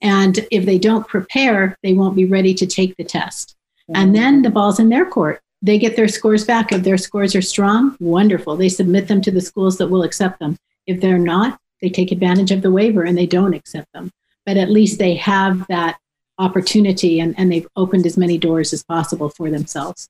[0.00, 3.56] And if they don't prepare, they won't be ready to take the test.
[3.88, 4.12] And mm-hmm.
[4.12, 5.40] then the ball's in their court.
[5.60, 6.72] They get their scores back.
[6.72, 8.56] If their scores are strong, wonderful.
[8.56, 10.56] They submit them to the schools that will accept them.
[10.86, 14.10] If they're not, they take advantage of the waiver and they don't accept them.
[14.44, 15.98] But at least they have that
[16.38, 20.08] opportunity and, and they've opened as many doors as possible for themselves.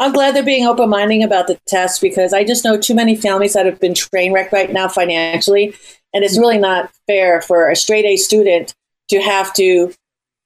[0.00, 3.16] I'm glad they're being open minded about the test because I just know too many
[3.16, 5.74] families that have been train wrecked right now financially.
[6.14, 8.74] And it's really not fair for a straight A student
[9.10, 9.92] to have to,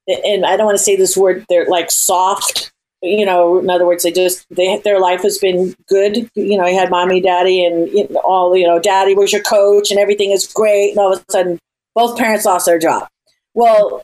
[0.09, 2.73] and I don't want to say this word, they're like soft.
[3.01, 6.29] You know, in other words, they just they their life has been good.
[6.35, 8.57] You know, I had mommy, daddy, and all.
[8.57, 10.91] You know, daddy was your coach, and everything is great.
[10.91, 11.61] And all of a sudden,
[11.95, 13.07] both parents lost their job.
[13.55, 14.03] Well,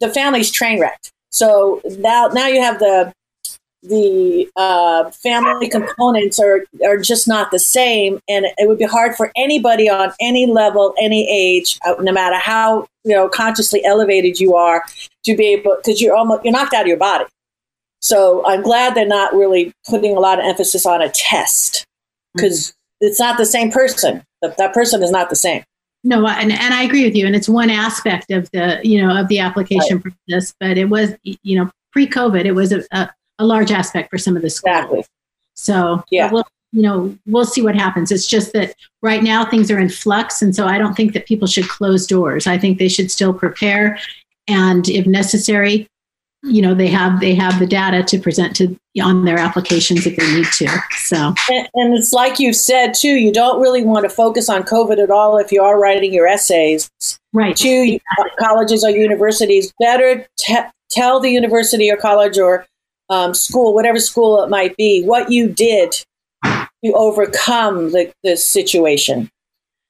[0.00, 1.12] the family's train wrecked.
[1.30, 3.12] So now, now you have the
[3.88, 9.16] the uh, family components are are just not the same, and it would be hard
[9.16, 14.40] for anybody on any level, any age, uh, no matter how you know consciously elevated
[14.40, 14.82] you are,
[15.24, 17.24] to be able because you're almost you're knocked out of your body.
[18.00, 21.84] So I'm glad they're not really putting a lot of emphasis on a test
[22.34, 23.06] because mm-hmm.
[23.06, 24.22] it's not the same person.
[24.42, 25.64] That, that person is not the same.
[26.04, 27.26] No, and, and I agree with you.
[27.26, 30.14] And it's one aspect of the, you know, of the application right.
[30.28, 34.18] process, but it was, you know, pre-COVID, it was a, a, a large aspect for
[34.18, 34.76] some of the schools.
[34.76, 35.04] Exactly.
[35.54, 38.12] So yeah, we'll, you know, we'll see what happens.
[38.12, 40.42] It's just that right now things are in flux.
[40.42, 42.46] And so I don't think that people should close doors.
[42.46, 43.98] I think they should still prepare.
[44.48, 45.88] And if necessary,
[46.42, 50.16] you know they have they have the data to present to on their applications if
[50.16, 54.04] they need to so and, and, it's like you said too you don't really want
[54.04, 56.88] to focus on covid at all if you are writing your essays
[57.32, 58.30] right to exactly.
[58.38, 62.66] colleges or universities better te- tell the university or college or
[63.08, 65.94] um, school whatever school it might be what you did
[66.44, 69.30] to overcome the, the situation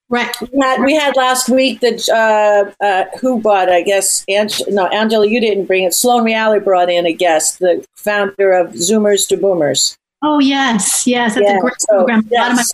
[0.08, 0.36] Right.
[0.40, 4.86] We had, we had last week the uh, uh, who brought I guess Ange- no
[4.86, 9.26] Angela you didn't bring it Sloan Reali brought in a guest the founder of Zoomers
[9.28, 9.96] to Boomers.
[10.22, 12.28] Oh yes, yes, that's yeah, a great so, program.
[12.30, 12.72] Yes.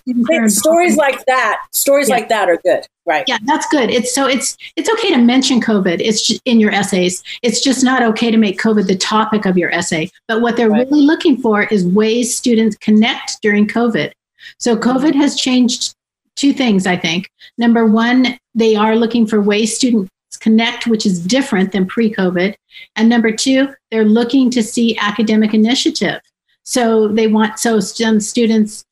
[0.54, 2.16] stories like that, stories yeah.
[2.16, 3.24] like that are good, right?
[3.26, 3.90] Yeah, that's good.
[3.90, 6.00] It's so it's it's okay to mention COVID.
[6.00, 7.22] It's just, in your essays.
[7.42, 10.10] It's just not okay to make COVID the topic of your essay.
[10.28, 10.88] But what they're right.
[10.88, 14.12] really looking for is ways students connect during COVID.
[14.58, 14.90] So mm-hmm.
[14.90, 15.94] COVID has changed
[16.36, 17.30] two things, I think.
[17.58, 20.10] Number one, they are looking for ways students
[20.40, 22.54] connect, which is different than pre COVID.
[22.96, 26.20] And number two, they're looking to see academic initiative.
[26.64, 28.84] So they want, so some students,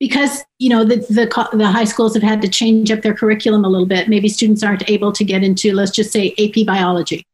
[0.00, 3.64] because you know the, the the high schools have had to change up their curriculum
[3.64, 4.08] a little bit.
[4.08, 7.24] Maybe students aren't able to get into, let's just say, AP biology.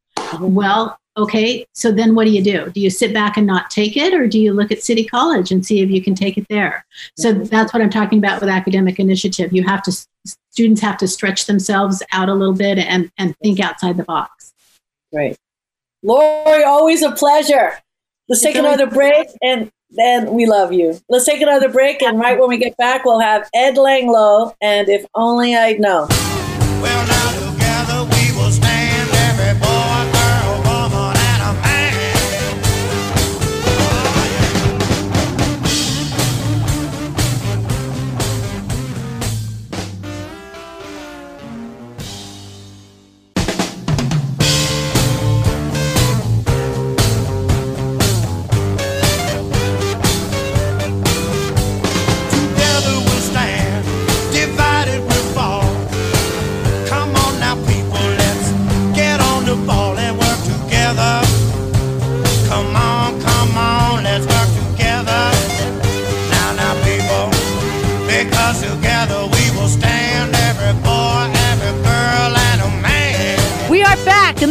[0.41, 2.71] Well, okay, so then what do you do?
[2.71, 5.53] Do you sit back and not take it, or do you look at City College
[5.53, 6.85] and see if you can take it there?
[7.17, 9.53] So that's what I'm talking about with academic initiative.
[9.53, 10.07] You have to,
[10.51, 14.53] students have to stretch themselves out a little bit and, and think outside the box.
[15.13, 15.37] Great.
[16.03, 17.75] Lori, always a pleasure.
[18.29, 21.01] Let's take another break and then we love you.
[21.09, 24.89] Let's take another break, and right when we get back, we'll have Ed Langlo and
[24.89, 26.09] If Only I'd Know.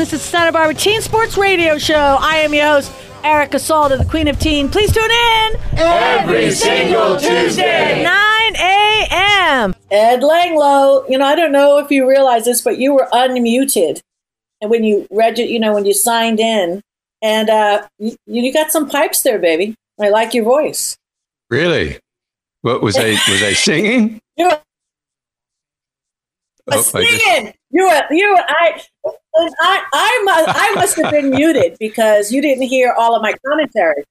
[0.04, 2.18] This is Santa Barbara Teen Sports Radio Show.
[2.20, 2.92] I am your host,
[3.24, 4.68] Erica Salda, the Queen of Teen.
[4.68, 9.74] Please tune in every single Tuesday, 9 a.m.
[9.92, 14.02] Ed Langlo, you know, I don't know if you realize this, but you were unmuted.
[14.60, 16.82] And when you read it, you know, when you signed in,
[17.22, 19.74] and uh, you, you got some pipes there, baby.
[20.02, 20.98] I like your voice.
[21.50, 21.98] Really?
[22.60, 23.12] What was I?
[23.12, 24.20] Was I singing?
[24.36, 24.60] you were
[26.74, 27.46] oh, singing.
[27.46, 27.56] Just...
[27.72, 28.04] You were.
[28.12, 28.44] You were.
[28.50, 28.82] I.
[29.36, 33.34] I, I, must, I must have been muted because you didn't hear all of my
[33.46, 34.04] commentary.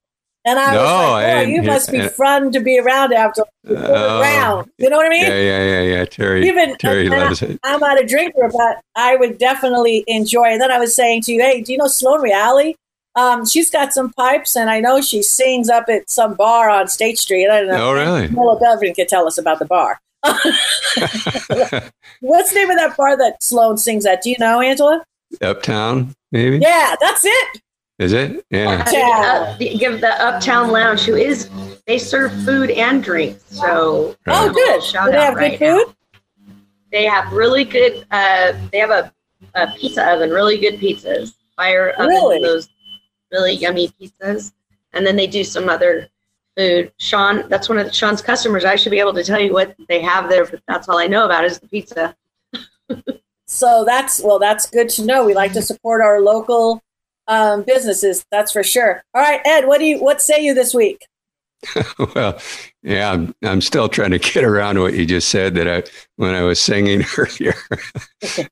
[0.44, 3.74] And I no, was like, oh, you must be fun to be around after uh,
[3.74, 4.72] around.
[4.76, 5.22] You know what I mean?
[5.22, 6.04] Yeah, yeah, yeah, yeah.
[6.04, 7.60] Terry, Even, Terry loves I, it.
[7.62, 10.54] I'm not a drinker, but I would definitely enjoy it.
[10.54, 12.74] And then I was saying to you, hey, do you know Sloan Reali?
[13.14, 16.88] Um, she's got some pipes, and I know she sings up at some bar on
[16.88, 17.48] State Street.
[17.48, 17.90] I don't know.
[17.90, 18.26] Oh, really?
[18.28, 20.00] Nola Belvin could tell us about the bar.
[20.24, 20.40] What's
[22.50, 24.22] the name of that bar that Sloan sings at?
[24.22, 25.04] Do you know, Angela?
[25.40, 26.58] Uptown, maybe.
[26.58, 27.62] Yeah, that's it.
[27.98, 28.44] Is it?
[28.50, 28.84] Yeah.
[28.86, 31.48] Uh, give the Uptown Lounge, who is
[31.86, 33.44] they serve food and drinks.
[33.46, 34.48] So right.
[34.48, 34.82] oh, good.
[34.82, 35.94] Shout Do they have right good food?
[36.46, 36.54] Now.
[36.90, 38.06] They have really good.
[38.10, 39.12] Uh, they have a,
[39.54, 42.40] a pizza oven, really good pizzas, fire oven, really?
[42.40, 42.68] those
[43.30, 44.52] really yummy pizzas,
[44.92, 46.08] and then they do some other
[46.56, 46.92] food.
[46.98, 48.64] Sean, that's one of Sean's customers.
[48.64, 51.06] I should be able to tell you what they have there, but that's all I
[51.06, 52.16] know about is the pizza.
[53.52, 55.26] So that's well, that's good to know.
[55.26, 56.82] We like to support our local
[57.28, 58.24] um, businesses.
[58.30, 59.04] That's for sure.
[59.12, 61.06] All right, Ed, what do you what say you this week?
[62.14, 62.40] well,
[62.82, 65.82] yeah, I'm, I'm still trying to get around to what you just said that I
[66.16, 67.54] when I was singing earlier,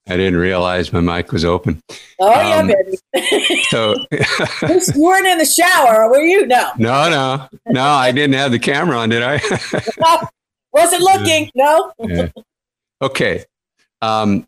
[0.07, 1.83] I didn't realize my mic was open.
[2.21, 2.75] Oh um, yeah,
[3.15, 3.63] baby.
[3.71, 6.47] so you weren't in the shower, were you?
[6.47, 6.73] No.
[6.77, 7.85] No, no, no.
[7.85, 9.41] I didn't have the camera on, did I?
[9.99, 10.29] no,
[10.75, 11.51] wasn't looking.
[11.55, 11.91] No.
[12.01, 12.29] yeah.
[13.01, 13.47] Okay.
[14.03, 14.47] Um,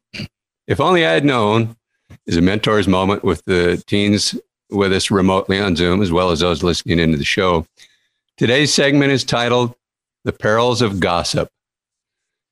[0.73, 1.77] if only I had known
[2.25, 4.35] is a mentor's moment with the teens
[4.71, 7.67] with us remotely on Zoom, as well as those listening into the show.
[8.39, 9.75] Today's segment is titled
[10.25, 11.51] The Perils of Gossip.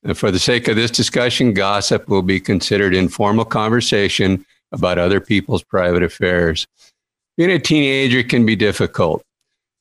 [0.02, 5.20] And for the sake of this discussion, gossip will be considered informal conversation about other
[5.20, 6.66] people's private affairs.
[7.38, 9.22] Being a teenager can be difficult.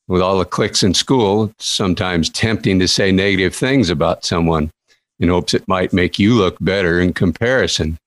[0.08, 4.72] With all the cliques in school, it's sometimes tempting to say negative things about someone
[5.20, 7.98] in hopes it might make you look better in comparison.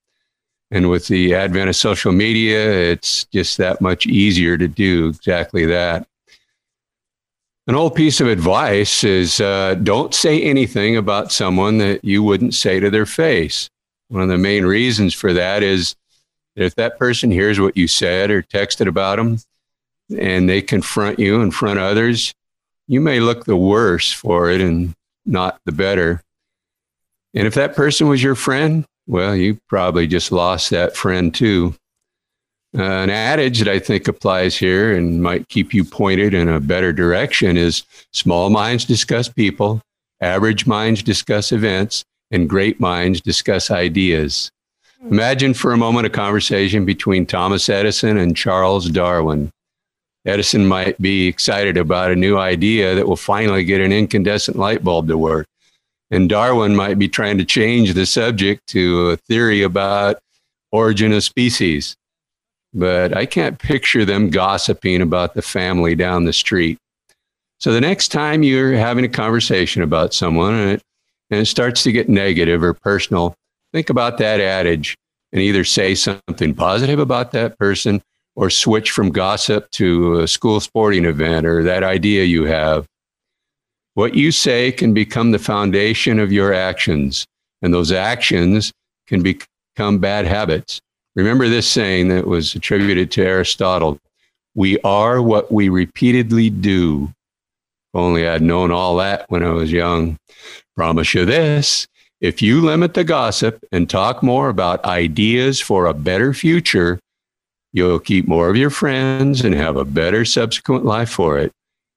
[0.73, 5.67] And with the advent of social media, it's just that much easier to do exactly
[5.67, 6.09] that.
[7.67, 12.55] An old piece of advice is uh, don't say anything about someone that you wouldn't
[12.55, 13.69] say to their face.
[14.09, 15.95] One of the main reasons for that is
[16.57, 19.41] that if that person hears what you said or texted about them
[20.19, 22.33] and they confront you in front of others,
[22.89, 24.95] you may look the worse for it and
[25.27, 26.23] not the better.
[27.35, 31.75] And if that person was your friend, well, you probably just lost that friend too.
[32.77, 36.61] Uh, an adage that I think applies here and might keep you pointed in a
[36.61, 39.83] better direction is small minds discuss people,
[40.23, 44.51] average minds discuss events, and great minds discuss ideas.
[45.11, 49.51] Imagine for a moment a conversation between Thomas Edison and Charles Darwin.
[50.25, 54.85] Edison might be excited about a new idea that will finally get an incandescent light
[54.85, 55.47] bulb to work.
[56.13, 60.19] And Darwin might be trying to change the subject to a theory about
[60.71, 61.97] origin of species
[62.75, 66.79] but I can't picture them gossiping about the family down the street.
[67.59, 70.83] So the next time you're having a conversation about someone and it,
[71.31, 73.35] and it starts to get negative or personal,
[73.73, 74.97] think about that adage
[75.33, 78.03] and either say something positive about that person
[78.35, 82.87] or switch from gossip to a school sporting event or that idea you have.
[83.95, 87.27] What you say can become the foundation of your actions,
[87.61, 88.73] and those actions
[89.07, 90.81] can become bad habits.
[91.15, 93.99] Remember this saying that was attributed to Aristotle
[94.55, 97.13] We are what we repeatedly do.
[97.95, 100.17] Only I'd known all that when I was young.
[100.75, 101.87] Promise you this
[102.23, 106.99] if you limit the gossip and talk more about ideas for a better future,
[107.73, 111.51] you'll keep more of your friends and have a better subsequent life for it.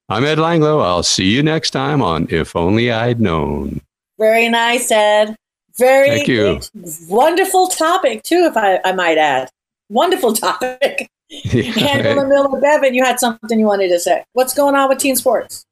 [0.08, 0.84] I'm Ed Langlo.
[0.84, 3.82] I'll see you next time on If Only I'd Known.
[4.20, 5.36] Very nice, Ed.
[5.78, 6.62] Very Thank you.
[7.10, 9.49] wonderful topic too, if I, I might add.
[9.89, 11.10] Wonderful topic.
[11.28, 14.24] Yeah, Angela Miller Bevan, you had something you wanted to say.
[14.34, 15.66] What's going on with teen sports?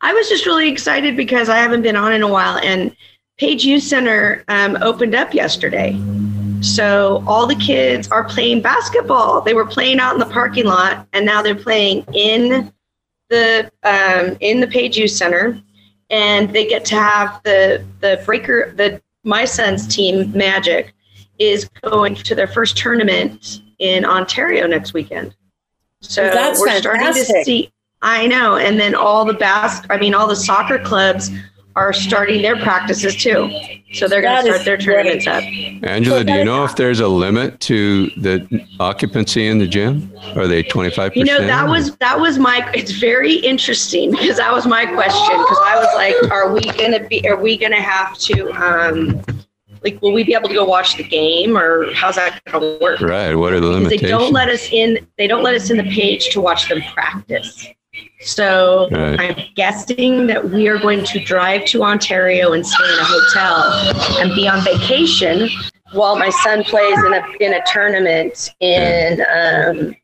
[0.00, 2.94] I was just really excited because I haven't been on in a while, and
[3.38, 5.96] Page Youth Center um, opened up yesterday.
[6.60, 9.40] So all the kids are playing basketball.
[9.42, 12.72] They were playing out in the parking lot, and now they're playing in
[13.30, 15.60] the um, in the Page Youth Center,
[16.10, 20.94] and they get to have the the breaker the my son's team, Magic,
[21.38, 25.34] is going to their first tournament in Ontario next weekend.
[26.00, 27.24] So well, we're fantastic.
[27.24, 27.72] starting to see.
[28.02, 31.30] I know, and then all the bas- I mean, all the soccer clubs
[31.80, 33.50] are starting their practices too.
[33.94, 35.42] So they're going to start their tournaments up.
[35.82, 40.12] Angela, do you know if there's a limit to the occupancy in the gym?
[40.36, 41.16] Are they 25%?
[41.16, 45.38] You know, that was that was my it's very interesting because that was my question
[45.38, 48.50] because I was like are we going to be are we going to have to
[48.52, 49.22] um
[49.82, 52.84] like will we be able to go watch the game or how's that going to
[52.84, 53.00] work?
[53.00, 54.02] Right, what are the limitations?
[54.02, 56.82] They don't let us in they don't let us in the page to watch them
[56.92, 57.66] practice.
[58.20, 59.18] So right.
[59.18, 64.20] I'm guessing that we are going to drive to Ontario and stay in a hotel
[64.20, 65.48] and be on vacation
[65.92, 69.94] while my son plays in a in a tournament in um,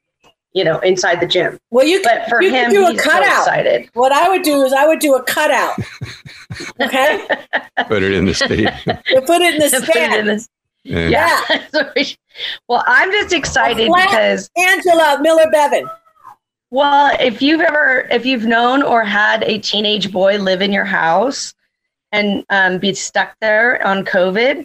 [0.55, 1.59] you know inside the gym.
[1.71, 3.45] Well, you but for you him, do a he's cutout.
[3.45, 3.91] So excited.
[3.93, 5.77] What I would do is I would do a cutout.
[6.81, 7.27] Okay.
[7.89, 8.69] put it in the state.
[8.85, 10.47] put it in the stand.
[10.85, 11.43] Yeah.
[11.49, 12.13] yeah.
[12.69, 15.87] well, I'm just excited because Angela Miller Bevan.
[16.71, 20.85] Well, if you've ever, if you've known or had a teenage boy live in your
[20.85, 21.55] house
[22.13, 24.65] and um, be stuck there on COVID,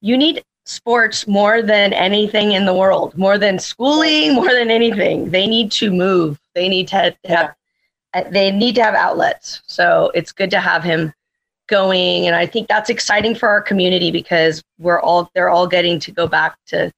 [0.00, 5.30] you need sports more than anything in the world, more than schooling, more than anything.
[5.30, 6.40] They need to move.
[6.54, 7.54] They need to have,
[8.14, 9.62] uh, they need to have outlets.
[9.66, 11.12] So it's good to have him
[11.66, 15.98] going, and I think that's exciting for our community because we're all they're all getting
[16.00, 16.92] to go back to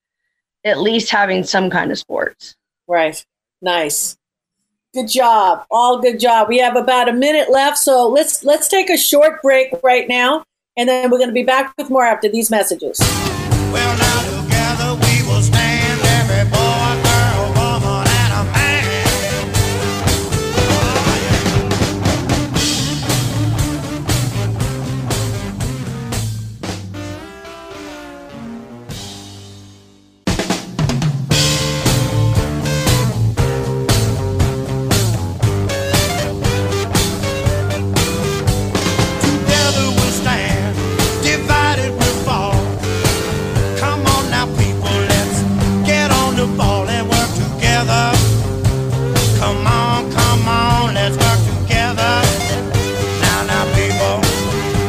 [0.65, 2.57] at least having some kind of sports.
[2.89, 3.25] Right.
[3.63, 4.17] Nice.
[4.97, 5.67] Good job.
[5.71, 6.49] All good job.
[6.49, 10.43] We have about a minute left, so let's let's take a short break right now,
[10.79, 12.99] and then we're going to be back with more after these messages.
[12.99, 14.36] Well,
[47.77, 48.17] together.
[49.39, 52.13] Come on, come on, let's work together.
[53.21, 54.17] Now, now, people,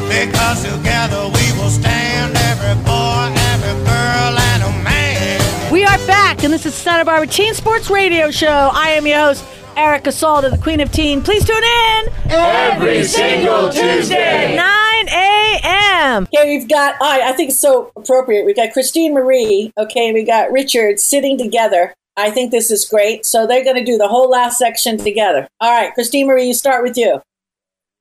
[0.08, 5.72] because together we will stand every boy, every girl, and a man.
[5.72, 8.70] We are back, and this is Santa Barbara Teen Sports Radio Show.
[8.74, 9.44] I am your host,
[9.76, 11.22] Erica Salda, the Queen of Teen.
[11.22, 14.56] Please tune in Every single Tuesday.
[14.56, 16.24] 9 a.m.
[16.34, 16.96] Okay, we've got.
[17.02, 18.46] I I think it's so appropriate.
[18.46, 19.74] We've got Christine Marie.
[19.78, 21.94] Okay, we got Richard sitting together.
[22.18, 23.26] I think this is great.
[23.26, 25.48] So they're going to do the whole last section together.
[25.62, 27.22] All right, Christine Marie, you start with you.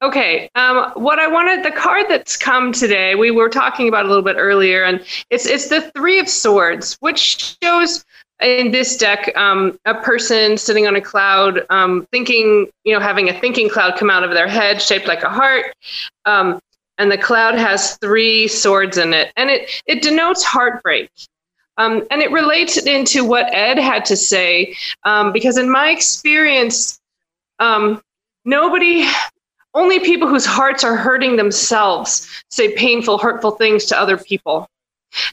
[0.03, 0.51] Okay.
[0.55, 4.23] Um, what I wanted, the card that's come today, we were talking about a little
[4.23, 8.05] bit earlier, and it's it's the Three of Swords, which shows
[8.43, 13.31] in this deck um, a person sitting on a cloud, um, thinking, you know, having
[13.31, 15.73] a thinking cloud come out of their head, shaped like a heart.
[16.27, 16.61] Um,
[16.99, 21.11] and the cloud has three swords in it, and it it denotes heartbreak.
[21.79, 24.75] Um, and it relates into what Ed had to say,
[25.05, 26.99] um, because in my experience,
[27.59, 28.03] um,
[28.45, 29.07] nobody
[29.75, 34.67] only people whose hearts are hurting themselves say painful, hurtful things to other people.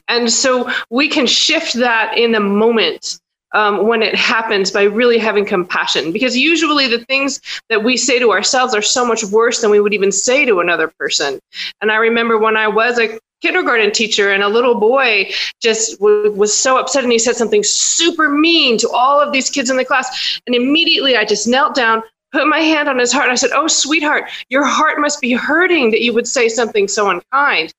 [0.06, 3.18] And so we can shift that in a moment
[3.52, 6.12] um, when it happens by really having compassion.
[6.12, 7.40] Because usually the things
[7.70, 10.60] that we say to ourselves are so much worse than we would even say to
[10.60, 11.40] another person.
[11.80, 15.30] And I remember when I was a kindergarten teacher and a little boy
[15.60, 19.50] just w- was so upset and he said something super mean to all of these
[19.50, 20.40] kids in the class.
[20.46, 23.50] And immediately I just knelt down, put my hand on his heart, and I said,
[23.52, 27.72] Oh, sweetheart, your heart must be hurting that you would say something so unkind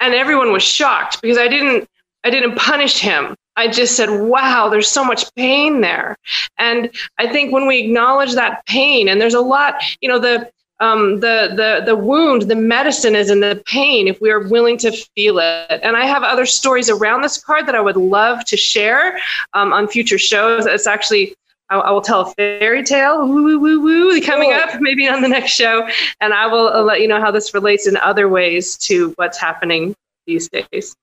[0.00, 1.88] and everyone was shocked because I didn't
[2.24, 3.36] I didn't punish him.
[3.54, 6.16] I just said, "Wow, there's so much pain there."
[6.58, 10.50] And I think when we acknowledge that pain, and there's a lot, you know, the
[10.80, 14.76] um, the the the wound, the medicine is in the pain if we are willing
[14.78, 15.80] to feel it.
[15.82, 19.18] And I have other stories around this card that I would love to share
[19.54, 20.66] um, on future shows.
[20.66, 21.34] It's actually
[21.70, 24.60] I, I will tell a fairy tale, woo, woo, woo, woo, coming Cool.
[24.60, 25.88] up maybe on the next show,
[26.20, 29.38] and I will uh, let you know how this relates in other ways to what's
[29.38, 29.94] happening
[30.26, 30.94] these days.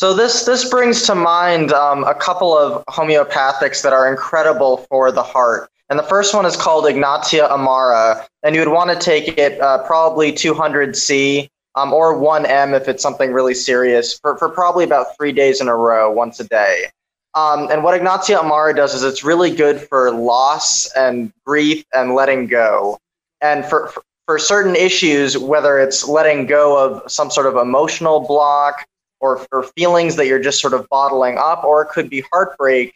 [0.02, 5.12] So this this brings to mind um, a couple of homeopathics that are incredible for
[5.12, 5.70] the heart.
[5.90, 9.60] And the first one is called Ignatia Amara, and you would want to take it
[9.60, 15.16] uh, probably 200C um, or 1M if it's something really serious for, for probably about
[15.16, 16.86] three days in a row, once a day.
[17.34, 22.16] Um, and what Ignatia Amara does is it's really good for loss and grief and
[22.16, 22.98] letting go.
[23.40, 28.18] And for, for, for certain issues, whether it's letting go of some sort of emotional
[28.18, 28.84] block,
[29.22, 32.94] or, or feelings that you're just sort of bottling up, or it could be heartbreak.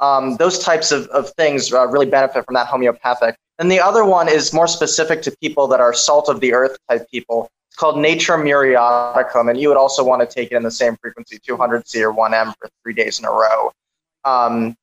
[0.00, 3.36] Um, those types of, of things uh, really benefit from that homeopathic.
[3.58, 6.76] And the other one is more specific to people that are salt of the earth
[6.88, 7.50] type people.
[7.68, 10.96] It's called Natrum Muriaticum, and you would also want to take it in the same
[11.00, 13.72] frequency, 200C or 1M for three days in a row.
[14.24, 14.76] Um,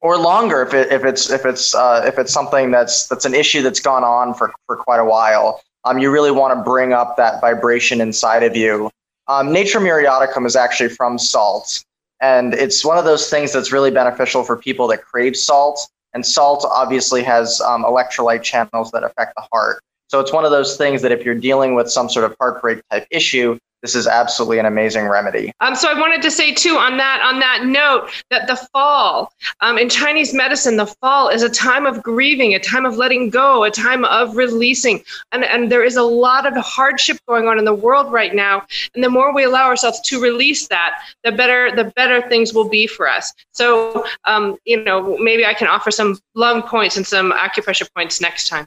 [0.00, 3.34] or longer if, it, if it's if it's uh, if it's something that's that's an
[3.34, 5.60] issue that's gone on for, for quite a while.
[5.84, 8.90] Um, you really want to bring up that vibration inside of you
[9.28, 11.84] um, Natrum Muriaticum is actually from salt,
[12.20, 15.88] and it's one of those things that's really beneficial for people that crave salt.
[16.14, 19.82] And salt obviously has um, electrolyte channels that affect the heart.
[20.08, 22.80] So it's one of those things that if you're dealing with some sort of heartbreak
[22.90, 25.52] type issue, this is absolutely an amazing remedy.
[25.60, 29.32] Um, so I wanted to say too on that on that note that the fall
[29.60, 33.30] um, in Chinese medicine, the fall is a time of grieving, a time of letting
[33.30, 37.58] go, a time of releasing, and and there is a lot of hardship going on
[37.58, 38.66] in the world right now.
[38.94, 42.68] And the more we allow ourselves to release that, the better the better things will
[42.68, 43.32] be for us.
[43.52, 48.20] So um, you know maybe I can offer some lung points and some acupressure points
[48.20, 48.66] next time.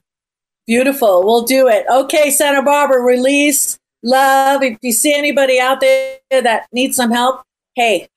[0.68, 1.26] Beautiful.
[1.26, 1.86] We'll do it.
[1.92, 4.64] Okay, Santa Barbara, release love.
[4.64, 7.44] If you see anybody out there that needs some help,
[7.76, 8.10] hey,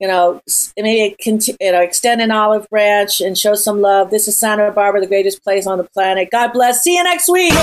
[0.00, 0.42] you know,
[0.76, 4.10] maybe you know, extend an olive branch and show some love.
[4.10, 6.28] This is Santa Barbara, the greatest place on the planet.
[6.32, 6.82] God bless.
[6.82, 7.54] See you next week.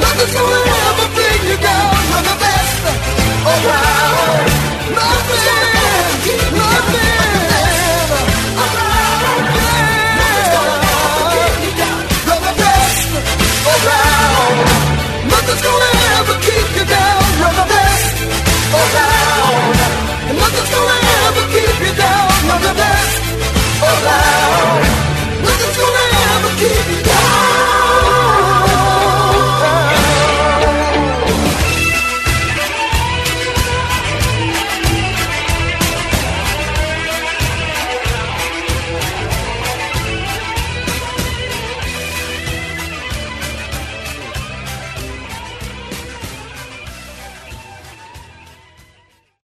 [0.00, 1.19] Nothing's
[24.04, 24.89] loud.